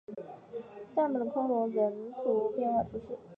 [0.95, 3.15] 大穆尔默隆人口变化图示